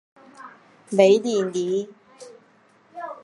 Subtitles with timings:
[0.93, 1.87] 韦里尼。